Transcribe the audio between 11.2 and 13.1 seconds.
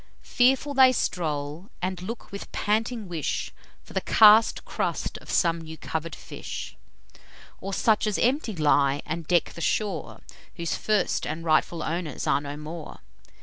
and rightful owners are no more.